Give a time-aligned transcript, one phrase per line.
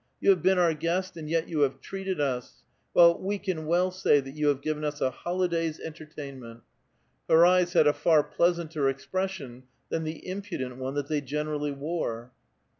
[0.19, 2.63] You have been our guest and yet you have treated us!
[2.95, 6.61] Well, we can well say that you have given us a holiday's entertainment!"
[7.29, 12.31] Her eyes had a far pleasanter expression than the impudent one that they generally wore.